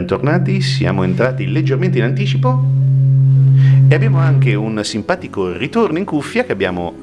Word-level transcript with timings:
Bentornati, 0.00 0.62
siamo 0.62 1.04
entrati 1.04 1.46
leggermente 1.46 1.98
in 1.98 2.04
anticipo 2.04 2.64
e 3.86 3.94
abbiamo 3.94 4.18
anche 4.18 4.54
un 4.54 4.82
simpatico 4.82 5.52
ritorno 5.52 5.98
in 5.98 6.06
cuffia 6.06 6.44
che 6.44 6.52
abbiamo 6.52 6.94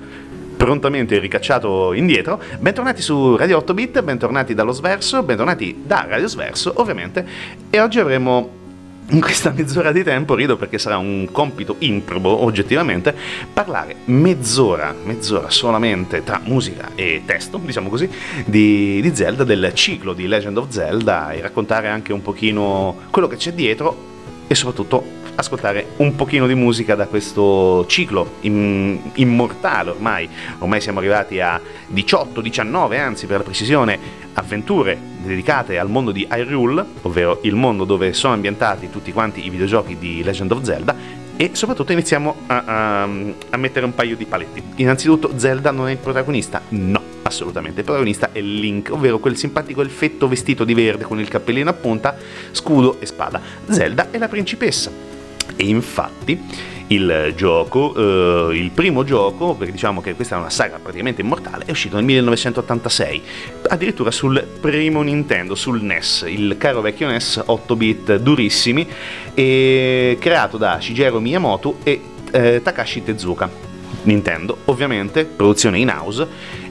prontamente 0.58 1.20
ricacciato 1.20 1.94
indietro. 1.94 2.42
Bentornati 2.60 3.04
su 3.04 3.36
Radio 3.36 3.58
8 3.58 3.74
Bit, 3.76 4.02
bentornati 4.02 4.56
dallo 4.56 4.72
Sverso, 4.72 5.22
bentornati 5.22 5.84
da 5.86 6.08
Radio 6.10 6.28
Sverso 6.28 6.74
ovviamente 6.78 7.24
e 7.70 7.80
oggi 7.80 8.00
avremo 8.00 8.57
in 9.10 9.22
questa 9.22 9.52
mezz'ora 9.56 9.92
di 9.92 10.04
tempo 10.04 10.36
rido 10.36 10.58
perché 10.58 10.78
sarà 10.78 10.98
un 10.98 11.30
compito 11.32 11.76
improbo 11.80 12.44
oggettivamente 12.44 13.16
parlare 13.54 13.96
mezz'ora, 14.06 14.94
mezz'ora 15.04 15.50
solamente 15.50 16.24
tra 16.24 16.42
musica 16.44 16.90
e 16.96 17.22
testo, 17.26 17.58
diciamo 17.64 17.90
così, 17.90 18.10
di, 18.46 19.00
di, 19.02 19.16
Zelda, 19.16 19.44
del 19.44 19.72
ciclo 19.74 20.14
di 20.14 20.28
Legend 20.28 20.58
of 20.58 20.70
Zelda 20.70 21.32
e 21.32 21.42
raccontare 21.42 21.88
anche 21.88 22.12
un 22.12 22.22
pochino 22.22 22.96
quello 23.10 23.28
che 23.28 23.38
c'è 23.38 23.54
dietro 23.54 24.16
e 24.48 24.56
soprattutto 24.56 25.16
ascoltare 25.36 25.92
un 25.98 26.16
pochino 26.16 26.48
di 26.48 26.56
musica 26.56 26.96
da 26.96 27.06
questo 27.08 27.86
ciclo 27.88 28.36
immortale 28.42 29.92
ormai. 29.92 30.28
Ormai 30.60 30.82
siamo 30.82 31.00
arrivati 31.00 31.40
a 31.40 31.62
18, 31.88 32.42
19 32.42 33.00
anzi 33.00 33.26
per 33.26 33.38
la 33.38 33.44
precisione, 33.44 34.00
avventure 34.34 34.98
dedicate 35.28 35.78
al 35.78 35.90
mondo 35.90 36.12
di 36.12 36.28
Hyrule, 36.30 36.84
ovvero 37.04 37.40
il 37.44 37.56
mondo 37.56 37.84
dove 37.84 38.14
sono 38.14 38.34
ambientati 38.34 38.90
tutti 38.90 39.12
quanti 39.12 39.46
i 39.46 39.50
videogiochi 39.50 39.98
di 39.98 40.24
Legend 40.24 40.52
of 40.52 40.62
Zelda 40.64 40.96
e 41.36 41.52
soprattutto 41.54 41.92
iniziamo 41.92 42.36
a, 42.48 42.64
a, 42.66 43.04
a 43.04 43.58
mettere 43.58 43.86
un 43.86 43.94
paio 43.94 44.16
di 44.16 44.26
paletti. 44.26 44.64
Innanzitutto 44.76 45.34
Zelda 45.36 45.72
non 45.72 45.88
è 45.88 45.92
il 45.92 45.98
protagonista? 45.98 46.62
No 46.70 47.16
assolutamente. 47.28 47.80
Il 47.80 47.86
protagonista 47.86 48.32
è 48.32 48.42
Link, 48.42 48.92
ovvero 48.92 49.20
quel 49.20 49.38
simpatico 49.38 49.82
elfetto 49.82 50.28
vestito 50.28 50.64
di 50.64 50.74
verde 50.74 51.04
con 51.04 51.20
il 51.20 51.28
cappellino 51.28 51.70
a 51.70 51.74
punta, 51.74 52.18
scudo 52.52 53.00
e 53.00 53.06
spada. 53.06 53.42
Zelda 53.70 54.10
è 54.10 54.18
la 54.18 54.28
principessa. 54.28 54.90
E 55.56 55.66
infatti 55.66 56.42
il 56.88 57.34
gioco, 57.36 58.50
eh, 58.50 58.58
il 58.58 58.72
primo 58.72 59.04
gioco, 59.04 59.56
perché 59.56 59.72
diciamo 59.72 60.02
che 60.02 60.16
questa 60.16 60.36
è 60.36 60.40
una 60.40 60.50
saga 60.50 60.80
praticamente 60.82 61.22
immortale, 61.22 61.66
è 61.66 61.72
uscito 61.72 61.96
nel 61.96 62.06
1986, 62.06 63.22
addirittura 63.70 64.12
sul 64.12 64.46
primo 64.60 65.02
Nintendo, 65.02 65.56
sul 65.56 65.82
NES, 65.82 66.26
il 66.28 66.56
caro 66.58 66.82
vecchio 66.82 67.08
NES 67.08 67.44
8 67.46 67.76
bit 67.76 68.16
durissimi, 68.18 68.88
creato 69.34 70.58
da 70.58 70.80
Shigeru 70.80 71.20
Miyamoto 71.20 71.78
e 71.84 72.02
eh, 72.32 72.62
Takashi 72.64 73.04
Tezuka. 73.04 73.66
Nintendo, 74.04 74.60
ovviamente, 74.66 75.26
produzione 75.26 75.80
in 75.80 75.90
house 75.90 76.26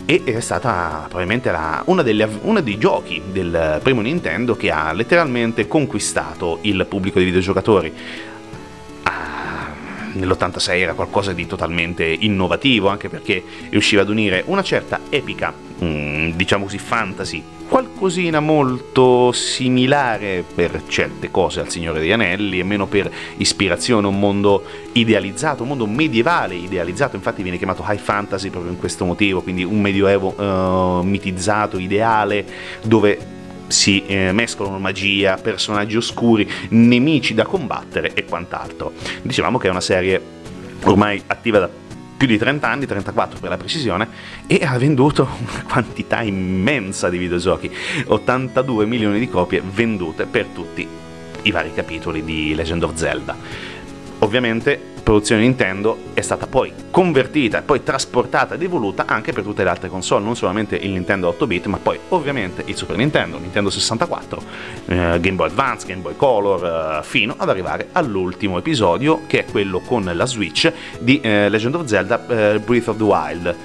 e 0.07 0.23
è 0.25 0.41
stata 0.41 1.05
probabilmente 1.09 1.51
la, 1.51 1.83
una, 1.87 2.03
delle, 2.03 2.27
una, 2.43 2.61
dei 2.61 2.79
giochi 2.79 3.21
del 3.31 3.81
primo 3.83 4.01
Nintendo 4.01 4.57
che 4.57 4.71
ha 4.71 4.93
letteralmente 4.93 5.67
conquistato 5.67 6.61
il 6.63 6.87
pubblico 6.89 7.19
dei 7.19 7.27
videogiocatori 7.27 7.93
nell'86 10.19 10.71
era 10.79 10.95
qualcosa 10.95 11.33
di 11.33 11.47
totalmente 11.47 12.05
innovativo, 12.05 12.89
anche 12.89 13.09
perché 13.09 13.43
riusciva 13.71 14.03
ad 14.03 14.09
unire 14.09 14.43
una 14.47 14.63
certa 14.63 15.01
epica, 15.09 15.53
mm, 15.83 16.31
diciamo 16.31 16.65
così, 16.65 16.79
fantasy, 16.79 17.43
qualcosina 17.69 18.41
molto 18.41 19.33
similare 19.33 20.45
per 20.55 20.83
certe 20.87 21.31
cose 21.31 21.61
al 21.61 21.69
Signore 21.69 22.01
degli 22.01 22.13
Anelli, 22.13 22.59
e 22.59 22.65
meno 22.65 22.87
per 22.87 23.11
ispirazione, 23.37 24.07
un 24.07 24.19
mondo 24.19 24.65
idealizzato, 24.93 25.63
un 25.63 25.71
mondo 25.71 25.87
medievale 25.87 26.55
idealizzato, 26.55 27.17
infatti 27.17 27.43
viene 27.43 27.59
chiamato 27.59 27.85
high 27.87 27.99
fantasy 27.99 28.51
proprio 28.51 28.73
in 28.73 28.79
questo 28.79 29.05
motivo, 29.05 29.43
quindi 29.43 29.65
un 29.65 29.81
medioevo 29.81 30.35
uh, 30.41 31.03
mitizzato, 31.03 31.79
ideale, 31.79 32.47
dove 32.83 33.35
si 33.69 34.05
eh, 34.07 34.33
mescolano 34.33 34.79
magia, 34.79 35.37
personaggi 35.37 35.97
oscuri, 35.97 36.49
nemici 36.71 37.35
da 37.35 37.45
combattere 37.45 38.13
e 38.15 38.25
quant'altro. 38.25 38.93
Dicevamo 39.23 39.59
che 39.59 39.69
è 39.69 39.71
una 39.71 39.81
serie 39.81 40.21
ormai 40.85 41.23
attiva 41.27 41.59
da 41.59 41.71
più 42.17 42.27
di 42.27 42.39
30 42.39 42.69
anni, 42.69 42.87
34 42.87 43.39
per 43.39 43.51
la 43.51 43.57
precisione, 43.57 44.09
e 44.47 44.61
ha 44.65 44.79
venduto 44.79 45.29
una 45.39 45.65
quantità 45.69 46.23
immensa 46.23 47.09
di 47.09 47.19
videogiochi, 47.19 47.71
82 48.07 48.87
milioni 48.87 49.19
di 49.19 49.29
copie 49.29 49.63
vendute 49.63 50.25
per 50.25 50.47
tutti 50.47 50.87
i 51.43 51.51
vari 51.51 51.73
capitoli 51.73 52.25
di 52.25 52.55
Legend 52.55 52.83
of 52.83 52.95
Zelda. 52.95 53.37
Ovviamente 54.21 54.95
produzione 55.07 55.43
Nintendo 55.43 55.99
è 56.15 56.21
stata 56.21 56.49
poi 56.49 56.73
convertita 56.91 57.59
e 57.59 57.63
poi 57.63 57.85
trasportata 57.85 58.55
ed 58.55 58.63
evoluta 58.63 59.05
anche 59.07 59.33
per 59.33 59.45
tutte 59.45 59.63
le 59.63 59.71
altre 59.71 59.89
console, 59.89 60.25
non 60.25 60.35
solamente 60.35 60.75
il 60.75 60.91
Nintendo 60.91 61.33
8-bit, 61.39 61.67
ma 61.67 61.77
poi 61.77 61.97
ovviamente 62.09 62.65
il 62.67 62.75
Super 62.75 62.97
Nintendo, 62.97 63.39
Nintendo 63.39 63.71
64, 63.71 64.43
eh, 64.87 64.95
Game 65.21 65.37
Boy 65.37 65.47
Advance, 65.47 65.87
Game 65.87 66.01
Boy 66.01 66.17
Color, 66.17 66.99
eh, 67.03 67.05
fino 67.05 67.35
ad 67.37 67.49
arrivare 67.49 67.91
all'ultimo 67.93 68.59
episodio 68.59 69.23
che 69.29 69.45
è 69.45 69.45
quello 69.45 69.79
con 69.79 70.11
la 70.13 70.27
Switch 70.27 70.73
di 70.99 71.21
eh, 71.21 71.49
Legend 71.49 71.77
of 71.77 71.85
Zelda 71.85 72.27
eh, 72.27 72.59
Breath 72.59 72.89
of 72.89 72.97
the 72.97 73.05
Wild. 73.05 73.57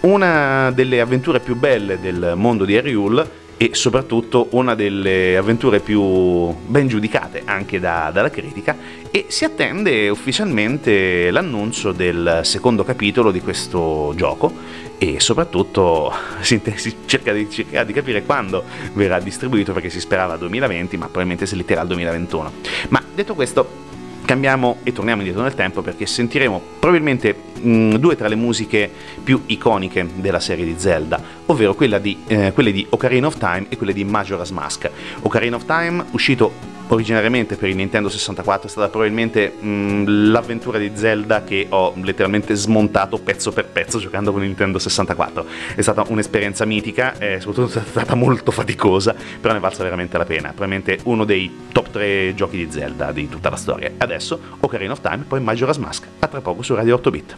Una 0.00 0.70
delle 0.70 1.00
avventure 1.00 1.40
più 1.40 1.56
belle 1.56 2.00
del 2.00 2.32
mondo 2.36 2.64
di 2.64 2.72
Hyrule 2.72 3.46
e 3.60 3.70
soprattutto 3.74 4.46
una 4.52 4.76
delle 4.76 5.36
avventure 5.36 5.80
più 5.80 6.54
ben 6.66 6.86
giudicate 6.86 7.42
anche 7.44 7.80
da, 7.80 8.10
dalla 8.12 8.30
critica 8.30 8.76
e 9.10 9.26
si 9.28 9.44
attende 9.44 10.08
ufficialmente 10.08 11.30
l'annuncio 11.32 11.90
del 11.90 12.42
secondo 12.44 12.84
capitolo 12.84 13.32
di 13.32 13.40
questo 13.40 14.12
gioco 14.14 14.54
e 14.96 15.18
soprattutto 15.18 16.12
si, 16.40 16.60
si 16.76 16.94
cerca, 17.04 17.32
di, 17.32 17.50
cerca, 17.50 17.82
di, 17.82 17.92
capire 17.92 18.22
quando 18.22 18.62
verrà 18.92 19.18
distribuito 19.18 19.72
perché 19.72 19.90
si 19.90 19.98
sperava 19.98 20.36
2020 20.36 20.96
ma 20.96 21.06
probabilmente 21.06 21.44
si 21.44 21.56
litterà 21.56 21.80
al 21.80 21.88
2021 21.88 22.52
ma 22.90 23.02
detto 23.12 23.34
questo 23.34 23.86
cambiamo 24.28 24.80
e 24.82 24.92
torniamo 24.92 25.22
indietro 25.22 25.42
nel 25.42 25.54
tempo 25.54 25.80
perché 25.80 26.04
sentiremo 26.04 26.60
probabilmente 26.78 27.34
mh, 27.62 27.94
due 27.94 28.14
tra 28.14 28.28
le 28.28 28.34
musiche 28.34 28.90
più 29.24 29.40
iconiche 29.46 30.06
della 30.16 30.38
serie 30.38 30.66
di 30.66 30.74
Zelda, 30.76 31.18
ovvero 31.46 31.74
di, 31.98 32.18
eh, 32.26 32.52
quelle 32.52 32.70
di 32.70 32.86
Ocarina 32.90 33.26
of 33.26 33.38
Time 33.38 33.64
e 33.70 33.78
quelle 33.78 33.94
di 33.94 34.04
Majora's 34.04 34.50
Mask. 34.50 34.90
Ocarina 35.22 35.56
of 35.56 35.64
Time, 35.64 36.04
uscito 36.10 36.77
originariamente 36.88 37.56
per 37.56 37.68
il 37.68 37.76
Nintendo 37.76 38.08
64 38.08 38.66
è 38.66 38.70
stata 38.70 38.88
probabilmente 38.88 39.48
mh, 39.50 40.30
l'avventura 40.30 40.78
di 40.78 40.92
Zelda 40.94 41.44
che 41.44 41.66
ho 41.68 41.92
letteralmente 42.02 42.54
smontato 42.54 43.18
pezzo 43.18 43.52
per 43.52 43.66
pezzo 43.66 43.98
giocando 43.98 44.32
con 44.32 44.42
il 44.42 44.48
Nintendo 44.48 44.78
64. 44.78 45.46
È 45.74 45.80
stata 45.80 46.04
un'esperienza 46.08 46.64
mitica 46.64 47.18
e 47.18 47.40
soprattutto 47.40 47.78
è 47.80 47.82
stata 47.84 48.14
molto 48.14 48.50
faticosa, 48.50 49.14
però 49.40 49.52
ne 49.52 49.58
è 49.58 49.62
valsa 49.62 49.82
veramente 49.82 50.18
la 50.18 50.24
pena. 50.24 50.48
Probabilmente 50.48 50.98
uno 51.04 51.24
dei 51.24 51.66
top 51.72 51.90
3 51.90 52.34
giochi 52.34 52.56
di 52.56 52.70
Zelda 52.70 53.12
di 53.12 53.28
tutta 53.28 53.50
la 53.50 53.56
storia. 53.56 53.92
Adesso 53.96 54.40
Ocarina 54.60 54.92
of 54.92 55.00
Time, 55.00 55.24
poi 55.26 55.40
Majora's 55.40 55.76
Mask. 55.78 56.06
A 56.18 56.26
tra 56.26 56.40
poco 56.40 56.62
su 56.62 56.74
Radio 56.74 56.94
8 56.94 57.10
Bit. 57.10 57.36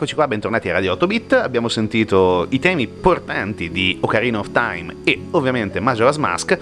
E 0.00 0.04
rieccoci 0.04 0.14
qua, 0.14 0.28
bentornati 0.28 0.70
a 0.70 0.72
Radio 0.72 0.92
8 0.92 1.06
Bit. 1.06 1.32
Abbiamo 1.34 1.68
sentito 1.68 2.46
i 2.48 2.58
temi 2.58 2.88
portanti 2.88 3.70
di 3.70 3.98
Ocarina 4.00 4.38
of 4.38 4.50
Time 4.50 4.96
e 5.04 5.26
ovviamente 5.32 5.78
Majora's 5.78 6.16
Mask. 6.16 6.58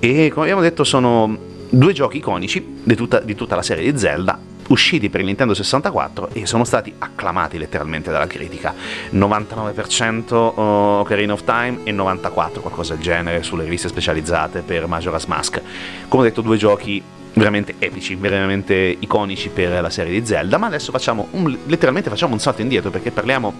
E 0.00 0.30
come 0.32 0.46
abbiamo 0.46 0.62
detto, 0.62 0.82
sono 0.82 1.36
due 1.68 1.92
giochi 1.92 2.16
iconici 2.16 2.80
di 2.82 2.94
tutta, 2.94 3.20
di 3.20 3.34
tutta 3.34 3.54
la 3.54 3.60
serie 3.60 3.92
di 3.92 3.98
Zelda 3.98 4.38
usciti 4.68 5.10
per 5.10 5.20
il 5.20 5.26
Nintendo 5.26 5.52
64 5.52 6.30
e 6.32 6.46
sono 6.46 6.64
stati 6.64 6.90
acclamati 6.96 7.58
letteralmente 7.58 8.10
dalla 8.10 8.26
critica. 8.26 8.72
99% 9.12 10.32
Ocarina 10.32 11.34
of 11.34 11.44
Time 11.44 11.80
e 11.84 11.92
94% 11.92 12.60
qualcosa 12.60 12.94
del 12.94 13.02
genere 13.02 13.42
sulle 13.42 13.64
riviste 13.64 13.88
specializzate 13.88 14.62
per 14.62 14.86
Majora's 14.86 15.26
Mask. 15.26 15.60
Come 16.08 16.22
ho 16.22 16.24
detto, 16.24 16.40
due 16.40 16.56
giochi 16.56 17.02
veramente 17.34 17.74
epici, 17.78 18.14
veramente 18.14 18.96
iconici 18.98 19.48
per 19.50 19.80
la 19.80 19.90
serie 19.90 20.18
di 20.18 20.26
Zelda, 20.26 20.58
ma 20.58 20.66
adesso 20.66 20.90
facciamo 20.90 21.28
un, 21.32 21.56
letteralmente 21.66 22.10
facciamo 22.10 22.32
un 22.32 22.40
salto 22.40 22.62
indietro 22.62 22.90
perché 22.90 23.10
parliamo 23.10 23.52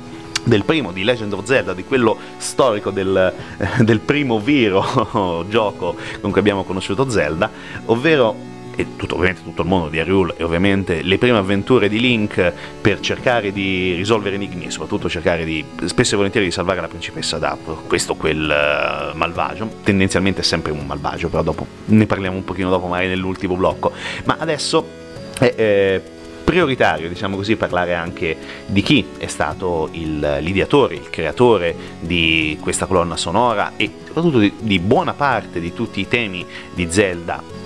del 0.44 0.64
primo 0.64 0.92
di 0.92 1.04
Legend 1.04 1.32
of 1.32 1.44
Zelda, 1.44 1.74
di 1.74 1.84
quello 1.84 2.16
storico 2.38 2.90
del, 2.90 3.32
del 3.80 4.00
primo 4.00 4.40
vero 4.40 5.44
gioco 5.48 5.96
con 6.20 6.30
cui 6.30 6.40
abbiamo 6.40 6.64
conosciuto 6.64 7.08
Zelda, 7.08 7.50
ovvero 7.86 8.49
e 8.80 8.96
tutto, 8.96 9.14
ovviamente 9.14 9.42
tutto 9.42 9.62
il 9.62 9.68
mondo 9.68 9.88
di 9.88 9.98
Hyrule 9.98 10.34
e 10.36 10.42
ovviamente 10.42 11.02
le 11.02 11.18
prime 11.18 11.36
avventure 11.36 11.88
di 11.88 12.00
Link 12.00 12.52
per 12.80 13.00
cercare 13.00 13.52
di 13.52 13.94
risolvere 13.94 14.36
enigmi 14.36 14.64
e 14.66 14.70
soprattutto 14.70 15.08
cercare 15.08 15.44
di, 15.44 15.64
spesso 15.84 16.14
e 16.14 16.16
volentieri, 16.16 16.46
di 16.46 16.52
salvare 16.52 16.80
la 16.80 16.88
principessa 16.88 17.38
da 17.38 17.56
questo 17.86 18.14
quel 18.14 18.40
uh, 18.40 19.16
malvagio, 19.16 19.70
tendenzialmente 19.82 20.40
è 20.40 20.44
sempre 20.44 20.72
un 20.72 20.86
malvagio, 20.86 21.28
però 21.28 21.42
dopo 21.42 21.66
ne 21.86 22.06
parliamo 22.06 22.36
un 22.36 22.44
pochino 22.44 22.70
dopo 22.70 22.86
magari 22.86 23.08
nell'ultimo 23.08 23.54
blocco, 23.56 23.92
ma 24.24 24.36
adesso 24.38 24.86
è... 25.38 25.54
Eh, 25.56 26.02
prioritario, 26.42 27.08
diciamo 27.08 27.36
così, 27.36 27.54
parlare 27.54 27.94
anche 27.94 28.36
di 28.66 28.82
chi 28.82 29.06
è 29.18 29.28
stato 29.28 29.88
il, 29.92 30.38
l'ideatore, 30.40 30.96
il 30.96 31.08
creatore 31.08 31.76
di 32.00 32.58
questa 32.60 32.86
colonna 32.86 33.16
sonora 33.16 33.74
e 33.76 33.88
soprattutto 34.04 34.40
di, 34.40 34.52
di 34.58 34.80
buona 34.80 35.12
parte 35.12 35.60
di 35.60 35.72
tutti 35.72 36.00
i 36.00 36.08
temi 36.08 36.44
di 36.74 36.88
Zelda 36.90 37.60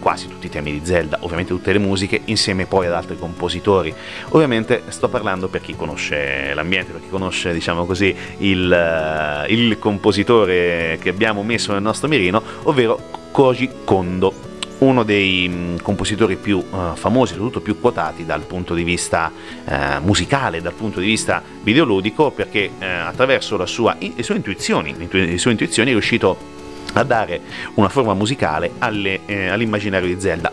quasi 0.00 0.26
tutti 0.26 0.46
i 0.46 0.50
temi 0.50 0.72
di 0.72 0.80
Zelda, 0.84 1.18
ovviamente 1.20 1.52
tutte 1.52 1.72
le 1.72 1.78
musiche, 1.78 2.20
insieme 2.24 2.66
poi 2.66 2.86
ad 2.86 2.94
altri 2.94 3.16
compositori. 3.16 3.94
Ovviamente 4.30 4.82
sto 4.88 5.08
parlando 5.08 5.48
per 5.48 5.60
chi 5.60 5.76
conosce 5.76 6.52
l'ambiente, 6.54 6.90
per 6.92 7.02
chi 7.02 7.08
conosce, 7.08 7.52
diciamo 7.52 7.86
così, 7.86 8.14
il, 8.38 8.72
eh, 8.72 9.52
il 9.52 9.78
compositore 9.78 10.98
che 11.00 11.10
abbiamo 11.10 11.42
messo 11.42 11.72
nel 11.72 11.82
nostro 11.82 12.08
mirino, 12.08 12.42
ovvero 12.64 12.98
Koji 13.30 13.70
Kondo 13.84 14.48
uno 14.80 15.02
dei 15.02 15.46
mm, 15.48 15.76
compositori 15.82 16.36
più 16.36 16.56
uh, 16.56 16.94
famosi, 16.94 17.32
soprattutto 17.32 17.60
più 17.60 17.78
quotati 17.78 18.24
dal 18.24 18.42
punto 18.42 18.74
di 18.74 18.82
vista 18.82 19.30
uh, 19.30 19.72
musicale, 20.02 20.62
dal 20.62 20.72
punto 20.72 21.00
di 21.00 21.06
vista 21.06 21.42
videoludico, 21.62 22.30
perché 22.30 22.70
uh, 22.78 22.84
attraverso 23.04 23.64
sua, 23.66 23.96
le 23.98 24.22
sue 24.22 24.36
intuizioni, 24.36 24.94
le 25.10 25.38
sue 25.38 25.50
intuizioni 25.50 25.90
è 25.90 25.92
riuscito 25.92 26.58
a 26.94 27.02
dare 27.02 27.40
una 27.74 27.88
forma 27.88 28.14
musicale 28.14 28.72
alle, 28.78 29.20
eh, 29.26 29.48
all'immaginario 29.48 30.08
di 30.08 30.20
Zelda. 30.20 30.52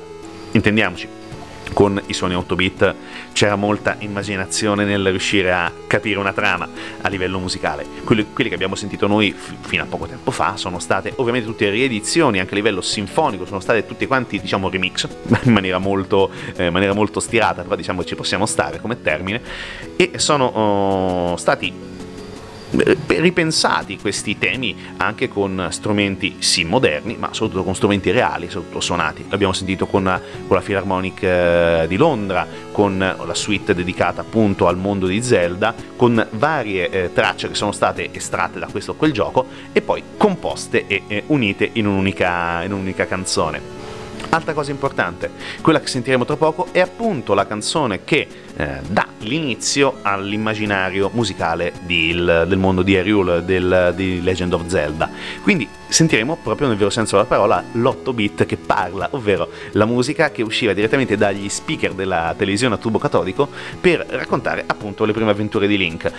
Intendiamoci, 0.51 1.07
con 1.73 2.01
i 2.07 2.13
suoni 2.13 2.33
8 2.33 2.55
bit 2.55 2.95
c'era 3.33 3.55
molta 3.55 3.97
immaginazione 3.99 4.83
nel 4.83 5.09
riuscire 5.09 5.51
a 5.53 5.71
capire 5.85 6.17
una 6.17 6.33
trama 6.33 6.67
a 7.01 7.07
livello 7.07 7.37
musicale. 7.37 7.85
Quelli, 8.03 8.25
quelli 8.33 8.49
che 8.49 8.55
abbiamo 8.55 8.73
sentito 8.73 9.05
noi 9.05 9.31
f- 9.31 9.53
fino 9.61 9.83
a 9.83 9.85
poco 9.85 10.07
tempo 10.07 10.31
fa 10.31 10.57
sono 10.57 10.79
state 10.79 11.13
ovviamente 11.17 11.47
tutte 11.47 11.69
riedizioni 11.69 12.39
anche 12.39 12.53
a 12.53 12.55
livello 12.55 12.81
sinfonico, 12.81 13.45
sono 13.45 13.59
state 13.59 13.85
tutti 13.85 14.07
quanti 14.07 14.39
diciamo 14.39 14.69
remix 14.69 15.07
in 15.43 15.53
maniera 15.53 15.77
molto, 15.77 16.31
eh, 16.55 16.71
maniera 16.71 16.93
molto 16.93 17.19
stirata, 17.19 17.61
però 17.61 17.75
diciamo 17.75 18.03
ci 18.03 18.15
possiamo 18.15 18.47
stare 18.47 18.81
come 18.81 19.01
termine 19.01 19.39
e 19.95 20.13
sono 20.15 20.45
oh, 20.45 21.35
stati 21.37 21.96
ripensati 23.07 23.97
questi 23.97 24.37
temi 24.37 24.75
anche 24.97 25.27
con 25.27 25.67
strumenti 25.71 26.35
sì 26.39 26.63
moderni, 26.63 27.15
ma 27.17 27.29
soprattutto 27.31 27.63
con 27.63 27.75
strumenti 27.75 28.11
reali, 28.11 28.49
soprattutto 28.49 28.81
suonati. 28.81 29.25
L'abbiamo 29.29 29.53
sentito 29.53 29.85
con, 29.87 30.03
con 30.47 30.55
la 30.55 30.61
Philharmonic 30.61 31.23
eh, 31.23 31.85
di 31.87 31.95
Londra, 31.95 32.45
con 32.71 32.97
la 32.97 33.33
suite 33.33 33.73
dedicata 33.73 34.21
appunto 34.21 34.67
al 34.67 34.77
mondo 34.77 35.07
di 35.07 35.21
Zelda, 35.21 35.73
con 35.95 36.25
varie 36.31 36.89
eh, 36.89 37.13
tracce 37.13 37.47
che 37.47 37.55
sono 37.55 37.71
state 37.71 38.09
estratte 38.11 38.59
da 38.59 38.67
questo 38.67 38.91
o 38.91 38.95
quel 38.95 39.11
gioco 39.11 39.45
e 39.71 39.81
poi 39.81 40.03
composte 40.17 40.85
e 40.87 41.03
eh, 41.07 41.23
unite 41.27 41.69
in 41.73 41.87
un'unica, 41.87 42.63
in 42.63 42.73
un'unica 42.73 43.05
canzone. 43.05 43.76
Altra 44.29 44.53
cosa 44.53 44.71
importante, 44.71 45.31
quella 45.61 45.79
che 45.79 45.87
sentiremo 45.87 46.25
tra 46.25 46.35
poco 46.35 46.67
è 46.71 46.79
appunto 46.79 47.33
la 47.33 47.47
canzone 47.47 48.03
che 48.03 48.27
eh, 48.55 48.79
dà 48.87 49.07
l'inizio 49.19 49.99
all'immaginario 50.01 51.09
musicale 51.13 51.73
di, 51.81 52.09
il, 52.09 52.45
del 52.47 52.57
mondo 52.57 52.81
di 52.81 52.93
Hyrule, 52.93 53.45
del, 53.45 53.93
di 53.95 54.21
Legend 54.21 54.53
of 54.53 54.65
Zelda. 54.67 55.09
Quindi 55.41 55.67
sentiremo 55.87 56.37
proprio 56.43 56.67
nel 56.67 56.75
vero 56.75 56.89
senso 56.89 57.15
della 57.15 57.27
parola 57.27 57.63
l'8 57.71 58.13
bit 58.13 58.45
che 58.45 58.57
parla, 58.57 59.07
ovvero 59.11 59.49
la 59.71 59.85
musica 59.85 60.29
che 60.31 60.41
usciva 60.41 60.73
direttamente 60.73 61.15
dagli 61.15 61.47
speaker 61.47 61.93
della 61.93 62.33
televisione 62.37 62.75
a 62.75 62.77
tubo 62.77 62.99
catodico 62.99 63.47
per 63.79 64.05
raccontare 64.09 64.63
appunto 64.65 65.05
le 65.05 65.13
prime 65.13 65.31
avventure 65.31 65.67
di 65.67 65.77
Link. 65.77 66.11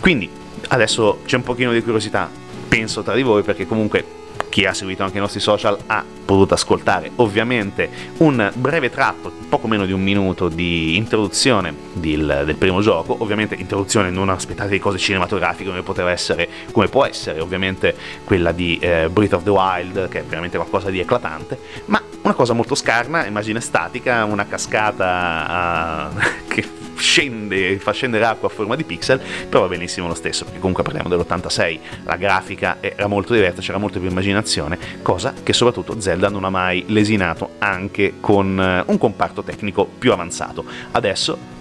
Quindi 0.00 0.28
adesso 0.68 1.20
c'è 1.24 1.36
un 1.36 1.42
pochino 1.42 1.72
di 1.72 1.82
curiosità, 1.82 2.28
penso 2.68 3.02
tra 3.02 3.14
di 3.14 3.22
voi 3.22 3.42
perché 3.42 3.66
comunque 3.66 4.22
chi 4.48 4.66
ha 4.66 4.72
seguito 4.74 5.02
anche 5.02 5.16
i 5.16 5.20
nostri 5.20 5.40
social 5.40 5.76
ha 5.86 6.04
potuto 6.24 6.54
ascoltare 6.54 7.10
ovviamente 7.16 7.90
un 8.18 8.52
breve 8.54 8.90
tratto, 8.90 9.32
poco 9.48 9.66
meno 9.66 9.84
di 9.84 9.92
un 9.92 10.00
minuto 10.00 10.48
di 10.48 10.96
introduzione 10.96 11.74
del, 11.92 12.42
del 12.46 12.54
primo 12.56 12.80
gioco, 12.80 13.16
ovviamente 13.18 13.54
introduzione 13.56 14.10
non 14.10 14.28
aspettate 14.28 14.78
cose 14.78 14.98
cinematografiche 14.98 15.68
come 15.68 15.82
poteva 15.82 16.10
essere, 16.10 16.48
come 16.72 16.88
può 16.88 17.04
essere 17.04 17.40
ovviamente 17.40 17.94
quella 18.24 18.52
di 18.52 18.78
eh, 18.80 19.08
Breath 19.10 19.32
of 19.34 19.42
the 19.42 19.50
Wild 19.50 20.08
che 20.08 20.20
è 20.20 20.24
veramente 20.24 20.56
qualcosa 20.56 20.90
di 20.90 21.00
eclatante, 21.00 21.58
ma 21.86 22.00
una 22.22 22.34
cosa 22.34 22.52
molto 22.54 22.74
scarna, 22.74 23.26
immagine 23.26 23.60
statica, 23.60 24.24
una 24.24 24.46
cascata 24.46 26.10
uh, 26.14 26.18
che 26.48 26.83
scende, 26.96 27.78
fa 27.78 27.92
scendere 27.92 28.24
acqua 28.24 28.48
a 28.48 28.50
forma 28.50 28.76
di 28.76 28.84
pixel, 28.84 29.20
però 29.48 29.62
va 29.62 29.68
benissimo 29.68 30.06
lo 30.06 30.14
stesso, 30.14 30.44
perché 30.44 30.58
comunque 30.58 30.82
parliamo 30.82 31.08
dell'86, 31.08 31.78
la 32.04 32.16
grafica 32.16 32.78
era 32.80 33.06
molto 33.06 33.34
diversa, 33.34 33.60
c'era 33.60 33.78
molta 33.78 33.98
più 33.98 34.08
immaginazione, 34.08 34.78
cosa 35.02 35.34
che 35.42 35.52
soprattutto 35.52 36.00
Zelda 36.00 36.28
non 36.28 36.44
ha 36.44 36.50
mai 36.50 36.84
lesinato 36.88 37.50
anche 37.58 38.14
con 38.20 38.60
eh, 38.60 38.82
un 38.86 38.98
comparto 38.98 39.42
tecnico 39.42 39.84
più 39.84 40.12
avanzato. 40.12 40.64
Adesso 40.92 41.52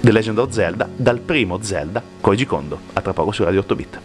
The 0.00 0.12
Legend 0.12 0.38
of 0.38 0.50
Zelda, 0.50 0.88
dal 0.94 1.18
primo 1.18 1.60
Zelda, 1.62 2.02
Koji 2.20 2.46
Kondo, 2.46 2.80
a 2.92 3.00
tra 3.00 3.12
poco 3.12 3.32
su 3.32 3.44
Radio 3.44 3.60
8 3.60 3.74
Bit. 3.74 4.00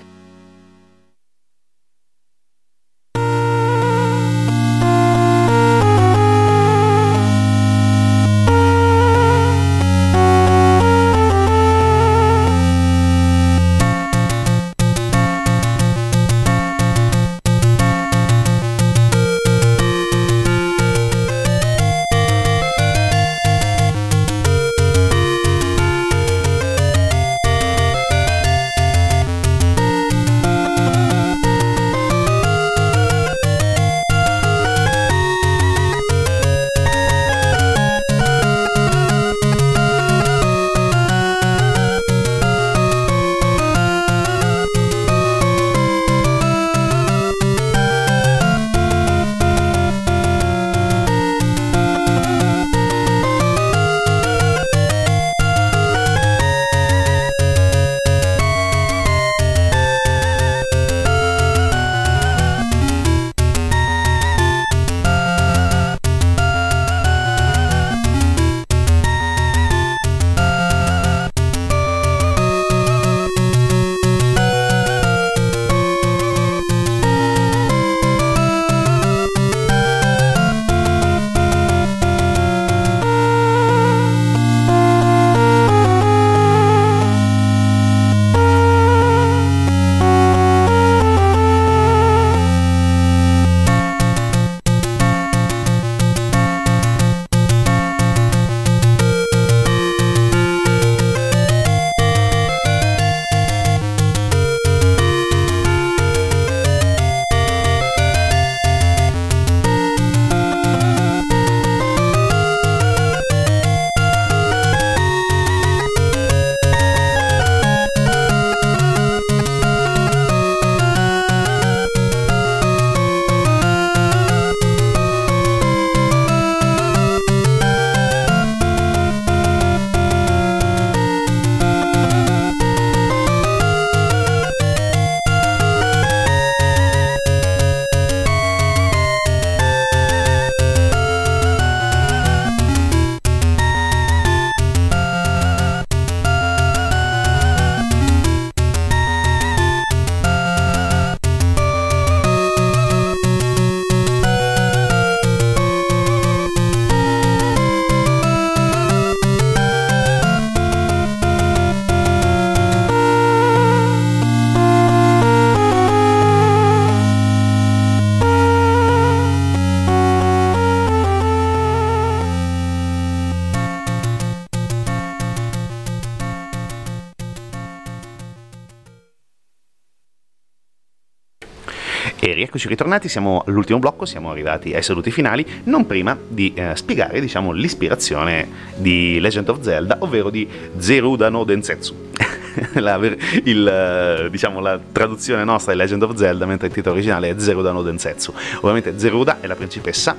E 182.64 182.66
rieccoci 182.66 182.68
ritornati, 182.70 183.10
siamo 183.10 183.44
all'ultimo 183.46 183.80
blocco, 183.80 184.06
siamo 184.06 184.30
arrivati 184.30 184.74
ai 184.74 184.84
saluti 184.84 185.12
finali, 185.12 185.46
non 185.66 185.86
prima 185.86 186.18
di 186.26 186.54
eh, 186.54 186.76
spiegare 186.76 187.20
diciamo, 187.20 187.52
l'ispirazione 187.52 188.48
di 188.76 189.20
Legend 189.20 189.50
of 189.50 189.60
Zelda, 189.62 189.98
ovvero 190.00 190.30
di 190.30 190.48
Zeruda 190.78 191.30
no 191.30 191.44
Densetsu. 191.44 192.12
la, 192.80 193.00
il, 193.44 194.28
diciamo, 194.32 194.62
la 194.62 194.80
traduzione 194.92 195.44
nostra 195.44 195.74
è 195.74 195.76
Legend 195.76 196.04
of 196.04 196.16
Zelda, 196.16 196.46
mentre 196.46 196.68
il 196.68 196.74
titolo 196.74 196.96
originale 196.96 197.30
è 197.30 197.36
Zeruda 197.38 197.72
no 197.72 197.82
Densetsu. 197.82 198.34
Ovviamente 198.58 198.98
Zeruda 198.98 199.40
è 199.42 199.48
la 199.48 199.56
principessa 199.56 200.16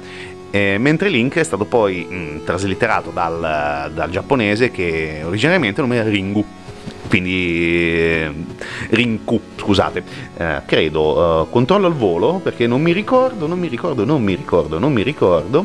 eh, 0.50 0.76
mentre 0.78 1.08
Link 1.08 1.36
è 1.36 1.42
stato 1.42 1.64
poi 1.64 2.04
mh, 2.04 2.44
traslitterato 2.44 3.10
dal, 3.10 3.90
dal, 3.92 4.10
giapponese 4.10 4.70
che 4.70 5.22
originariamente 5.24 5.80
nome 5.80 5.96
era 5.96 6.08
Ringu 6.08 6.44
quindi 7.14 7.94
eh, 7.94 8.34
Rinku, 8.88 9.40
scusate, 9.54 10.02
eh, 10.36 10.62
credo, 10.66 11.44
eh, 11.44 11.46
controllo 11.48 11.86
al 11.86 11.92
volo 11.92 12.40
perché 12.42 12.66
non 12.66 12.82
mi 12.82 12.90
ricordo, 12.90 13.46
non 13.46 13.56
mi 13.56 13.68
ricordo, 13.68 14.04
non 14.04 14.20
mi 14.20 14.34
ricordo, 14.34 14.80
non 14.80 14.92
mi 14.92 15.04
ricordo, 15.04 15.64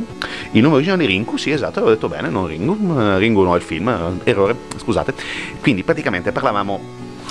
il 0.51 0.61
nome 0.61 0.75
originale 0.75 1.07
di 1.07 1.11
Rinku, 1.11 1.37
sì 1.37 1.49
esatto, 1.49 1.79
avevo 1.79 1.95
detto 1.95 2.07
bene, 2.07 2.29
non 2.29 2.45
Ringu, 2.45 2.77
Ringu 3.17 3.41
no 3.41 3.53
è 3.55 3.57
il 3.57 3.63
film, 3.63 3.87
eh, 3.87 4.29
errore, 4.29 4.55
scusate, 4.75 5.15
quindi 5.59 5.81
praticamente 5.81 6.31
parlavamo 6.31 6.79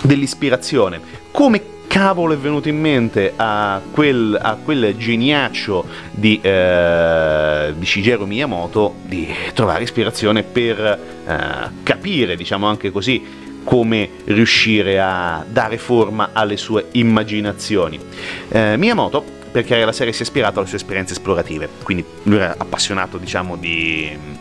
dell'ispirazione, 0.02 1.00
come 1.30 1.76
cavolo 1.86 2.34
è 2.34 2.36
venuto 2.36 2.68
in 2.68 2.80
mente 2.80 3.34
a 3.36 3.80
quel, 3.92 4.36
a 4.40 4.56
quel 4.56 4.96
geniaccio 4.96 5.86
di, 6.10 6.40
eh, 6.42 7.72
di, 7.76 7.86
Shigeru 7.86 8.26
Miyamoto 8.26 8.96
di 9.04 9.32
trovare 9.54 9.84
ispirazione 9.84 10.42
per 10.42 10.80
eh, 11.24 11.70
capire, 11.84 12.34
diciamo 12.34 12.66
anche 12.66 12.90
così, 12.90 13.46
come 13.68 14.08
riuscire 14.24 14.98
a 14.98 15.44
dare 15.46 15.76
forma 15.76 16.30
alle 16.32 16.56
sue 16.56 16.86
immaginazioni. 16.92 18.00
Eh, 18.48 18.78
Miyamoto 18.78 19.22
per 19.50 19.64
creare 19.64 19.84
la 19.84 19.92
serie 19.92 20.14
si 20.14 20.20
è 20.20 20.22
ispirato 20.22 20.58
alle 20.58 20.68
sue 20.68 20.78
esperienze 20.78 21.12
esplorative, 21.12 21.68
quindi 21.82 22.02
lui 22.22 22.36
era 22.36 22.54
appassionato 22.56 23.18
diciamo 23.18 23.56
di 23.56 24.36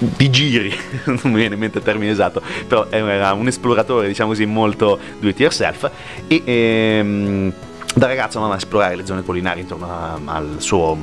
di 0.00 0.30
giri, 0.30 0.72
non 1.06 1.18
mi 1.24 1.36
viene 1.36 1.54
in 1.54 1.60
mente 1.60 1.78
il 1.78 1.84
termine 1.84 2.12
esatto, 2.12 2.42
però 2.66 2.88
era 2.90 3.32
un 3.32 3.46
esploratore, 3.46 4.06
diciamo 4.06 4.28
così, 4.28 4.44
molto 4.44 4.98
do 5.18 5.28
it 5.28 5.40
yourself 5.40 5.90
e 6.28 6.42
ehm, 6.44 7.52
da 7.94 8.06
ragazzo 8.06 8.36
andava 8.36 8.54
a 8.54 8.58
esplorare 8.58 8.96
le 8.96 9.04
zone 9.04 9.24
collinari 9.24 9.60
intorno 9.60 9.86
a, 9.90 10.42
suo, 10.58 10.96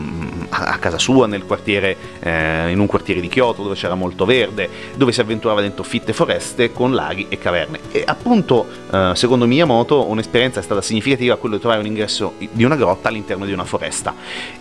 a 0.49 0.77
casa 0.77 0.97
sua, 0.97 1.27
quartiere, 1.45 1.97
eh, 2.19 2.71
in 2.71 2.79
un 2.79 2.85
quartiere 2.85 3.19
di 3.19 3.27
Kyoto 3.27 3.63
dove 3.63 3.75
c'era 3.75 3.95
molto 3.95 4.25
verde, 4.25 4.69
dove 4.95 5.11
si 5.11 5.19
avventurava 5.19 5.61
dentro 5.61 5.83
fitte 5.83 6.13
foreste 6.13 6.71
con 6.71 6.93
laghi 6.93 7.25
e 7.29 7.37
caverne. 7.37 7.79
E 7.91 8.03
appunto, 8.05 8.65
eh, 8.91 9.11
secondo 9.15 9.45
Miyamoto, 9.45 10.09
un'esperienza 10.09 10.59
è 10.59 10.63
stata 10.63 10.81
significativa 10.81 11.35
quella 11.35 11.55
di 11.55 11.61
trovare 11.61 11.81
un 11.81 11.87
ingresso 11.87 12.33
di 12.37 12.63
una 12.63 12.75
grotta 12.75 13.09
all'interno 13.09 13.45
di 13.45 13.51
una 13.51 13.65
foresta. 13.65 14.13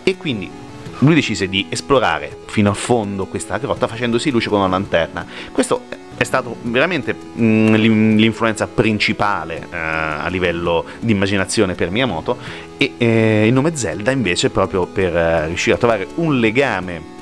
E 0.03 0.17
quindi 0.17 0.49
lui 0.99 1.13
decise 1.13 1.47
di 1.47 1.67
esplorare 1.69 2.37
fino 2.47 2.69
a 2.69 2.73
fondo 2.73 3.25
questa 3.25 3.57
grotta 3.57 3.87
facendosi 3.87 4.29
luce 4.29 4.49
con 4.49 4.59
una 4.59 4.67
lanterna. 4.67 5.25
Questo 5.51 6.03
stato 6.25 6.55
veramente 6.63 7.13
mh, 7.13 7.75
l'influenza 7.75 8.67
principale 8.67 9.67
eh, 9.71 9.77
a 9.77 10.27
livello 10.27 10.85
di 10.99 11.11
immaginazione 11.11 11.75
per 11.75 11.89
Miyamoto 11.89 12.37
e 12.77 12.93
eh, 12.97 13.47
il 13.47 13.53
nome 13.53 13.75
Zelda 13.75 14.11
invece 14.11 14.49
proprio 14.49 14.85
per 14.85 15.15
eh, 15.15 15.47
riuscire 15.47 15.75
a 15.75 15.79
trovare 15.79 16.07
un 16.15 16.39
legame 16.39 17.13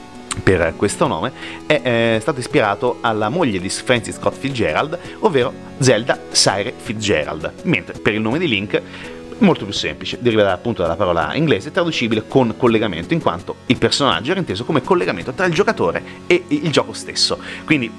per 0.42 0.74
questo 0.76 1.06
nome 1.06 1.32
è, 1.68 1.82
è 1.82 2.18
stato 2.20 2.40
ispirato 2.40 2.98
alla 3.02 3.30
moglie 3.30 3.60
di 3.60 3.70
Francis 3.70 4.16
Scott 4.16 4.36
Fitzgerald, 4.36 4.98
ovvero 5.20 5.54
Zelda 5.78 6.20
Sire 6.32 6.74
Fitzgerald, 6.76 7.54
mentre 7.64 8.00
per 8.00 8.14
il 8.14 8.22
nome 8.22 8.40
di 8.40 8.48
Link 8.48 8.82
molto 9.40 9.66
più 9.66 9.74
semplice, 9.74 10.18
deriva 10.22 10.52
appunto 10.52 10.82
dalla 10.82 10.96
parola 10.96 11.36
inglese 11.36 11.72
traducibile 11.72 12.24
con 12.28 12.56
collegamento, 12.58 13.14
in 13.14 13.22
quanto 13.22 13.56
il 13.68 13.78
personaggio 13.78 14.32
era 14.32 14.40
inteso 14.40 14.64
come 14.64 14.82
collegamento 14.82 15.34
tra 15.34 15.46
il 15.46 15.54
giocatore 15.54 16.02
e 16.28 16.44
il 16.48 16.72
gioco 16.72 16.94
stesso. 16.94 17.38
Quindi 17.66 17.92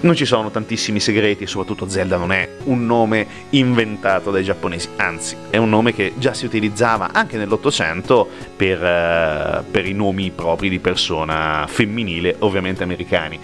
non 0.00 0.14
ci 0.14 0.24
sono 0.24 0.50
tantissimi 0.50 1.00
segreti 1.00 1.44
e 1.44 1.46
soprattutto 1.46 1.88
Zelda 1.88 2.16
non 2.16 2.32
è 2.32 2.48
un 2.64 2.84
nome 2.86 3.26
inventato 3.50 4.30
dai 4.30 4.44
giapponesi, 4.44 4.88
anzi 4.96 5.36
è 5.50 5.56
un 5.56 5.68
nome 5.68 5.94
che 5.94 6.12
già 6.16 6.34
si 6.34 6.44
utilizzava 6.44 7.10
anche 7.12 7.36
nell'Ottocento 7.36 8.28
per, 8.56 8.78
uh, 8.78 9.70
per 9.70 9.86
i 9.86 9.92
nomi 9.92 10.30
propri 10.30 10.68
di 10.68 10.78
persona 10.78 11.66
femminile, 11.68 12.36
ovviamente 12.40 12.82
americani. 12.82 13.38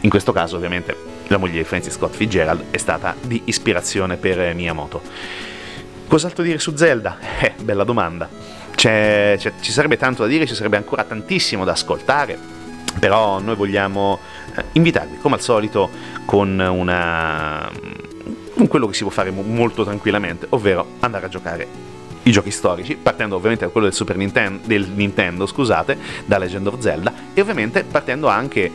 In 0.00 0.10
questo 0.10 0.32
caso 0.32 0.56
ovviamente 0.56 0.96
la 1.28 1.36
moglie 1.36 1.58
di 1.58 1.64
Francis 1.64 1.94
Scott 1.94 2.14
Fitzgerald 2.14 2.64
è 2.70 2.78
stata 2.78 3.14
di 3.20 3.42
ispirazione 3.44 4.16
per 4.16 4.54
Miyamoto. 4.54 5.02
Cos'altro 6.06 6.42
dire 6.42 6.58
su 6.58 6.74
Zelda? 6.74 7.18
Eh, 7.40 7.52
bella 7.62 7.84
domanda. 7.84 8.28
C'è, 8.74 9.34
c'è, 9.36 9.52
ci 9.60 9.72
sarebbe 9.72 9.96
tanto 9.96 10.22
da 10.22 10.28
dire, 10.28 10.46
ci 10.46 10.54
sarebbe 10.54 10.76
ancora 10.76 11.04
tantissimo 11.04 11.64
da 11.64 11.72
ascoltare, 11.72 12.38
però 12.98 13.40
noi 13.40 13.56
vogliamo 13.56 14.18
eh, 14.46 14.47
invitarvi, 14.72 15.18
come 15.18 15.36
al 15.36 15.40
solito, 15.40 15.90
con 16.24 16.58
una 16.58 17.70
con 18.58 18.66
quello 18.66 18.88
che 18.88 18.94
si 18.94 19.02
può 19.02 19.12
fare 19.12 19.30
molto 19.30 19.84
tranquillamente, 19.84 20.46
ovvero 20.50 20.84
andare 20.98 21.26
a 21.26 21.28
giocare 21.28 21.66
i 22.24 22.32
giochi 22.32 22.50
storici, 22.50 22.96
partendo 22.96 23.36
ovviamente 23.36 23.64
da 23.64 23.70
quello 23.70 23.86
del 23.86 23.94
Super 23.94 24.16
Nintendo, 24.16 24.66
del 24.66 24.88
Nintendo, 24.88 25.46
scusate, 25.46 25.96
da 26.24 26.38
Legend 26.38 26.66
of 26.66 26.78
Zelda, 26.80 27.12
e 27.32 27.40
ovviamente 27.40 27.84
partendo 27.84 28.26
anche 28.26 28.70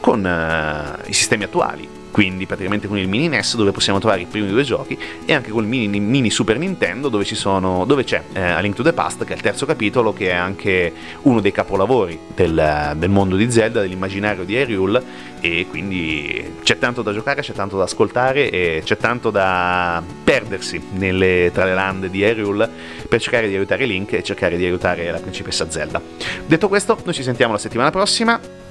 con 0.00 0.24
uh, 0.24 1.08
i 1.08 1.12
sistemi 1.12 1.44
attuali, 1.44 1.86
quindi 2.16 2.46
praticamente 2.46 2.88
con 2.88 2.96
il 2.96 3.08
mini 3.08 3.28
NES 3.28 3.56
dove 3.56 3.72
possiamo 3.72 3.98
trovare 3.98 4.22
i 4.22 4.24
primi 4.24 4.48
due 4.48 4.62
giochi 4.62 4.98
e 5.26 5.34
anche 5.34 5.50
con 5.50 5.62
il 5.64 5.68
mini, 5.68 6.00
mini 6.00 6.30
Super 6.30 6.56
Nintendo 6.56 7.10
dove, 7.10 7.26
sono, 7.26 7.84
dove 7.84 8.04
c'è 8.04 8.22
eh, 8.32 8.40
A 8.40 8.60
Link 8.60 8.74
to 8.74 8.82
the 8.82 8.94
Past 8.94 9.22
che 9.26 9.34
è 9.34 9.36
il 9.36 9.42
terzo 9.42 9.66
capitolo 9.66 10.14
che 10.14 10.30
è 10.30 10.34
anche 10.34 10.94
uno 11.24 11.42
dei 11.42 11.52
capolavori 11.52 12.18
del, 12.34 12.94
del 12.96 13.10
mondo 13.10 13.36
di 13.36 13.50
Zelda, 13.50 13.82
dell'immaginario 13.82 14.44
di 14.44 14.54
Hyrule 14.54 15.02
e 15.42 15.66
quindi 15.68 16.54
c'è 16.62 16.78
tanto 16.78 17.02
da 17.02 17.12
giocare, 17.12 17.42
c'è 17.42 17.52
tanto 17.52 17.76
da 17.76 17.84
ascoltare 17.84 18.48
e 18.48 18.80
c'è 18.82 18.96
tanto 18.96 19.30
da 19.30 20.02
perdersi 20.24 20.82
nelle, 20.92 21.50
tra 21.52 21.66
le 21.66 21.74
lande 21.74 22.08
di 22.08 22.20
Hyrule 22.20 22.66
per 23.06 23.20
cercare 23.20 23.46
di 23.46 23.54
aiutare 23.54 23.84
Link 23.84 24.14
e 24.14 24.22
cercare 24.22 24.56
di 24.56 24.64
aiutare 24.64 25.10
la 25.10 25.18
principessa 25.18 25.70
Zelda. 25.70 26.00
Detto 26.46 26.68
questo, 26.68 26.98
noi 27.04 27.12
ci 27.12 27.22
sentiamo 27.22 27.52
la 27.52 27.58
settimana 27.58 27.90
prossima 27.90 28.65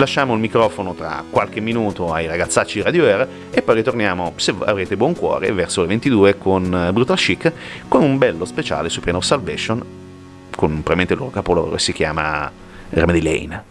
lasciamo 0.00 0.32
il 0.32 0.40
microfono 0.40 0.94
tra 0.94 1.22
qualche 1.28 1.60
minuto 1.60 2.10
ai 2.10 2.26
ragazzacci 2.26 2.80
Radio 2.80 3.04
Air 3.04 3.28
e 3.50 3.60
poi 3.60 3.74
ritorniamo, 3.74 4.32
se 4.36 4.54
avrete 4.64 4.96
buon 4.96 5.14
cuore, 5.14 5.52
verso 5.52 5.82
le 5.82 5.88
22 5.88 6.38
con 6.38 6.74
eh, 6.74 6.90
Brutal 6.90 7.18
Chic 7.18 7.52
con 7.86 8.02
un 8.02 8.16
bello 8.16 8.46
speciale 8.46 8.88
su 8.88 9.00
Plan 9.00 9.16
of 9.16 9.24
Salvation 9.24 9.78
con 10.56 10.70
probabilmente 10.70 11.12
il 11.12 11.18
loro 11.18 11.30
capolavoro 11.30 11.72
che 11.72 11.80
si 11.80 11.92
chiama 11.92 12.50
Remedy 12.88 13.20
Lane. 13.20 13.70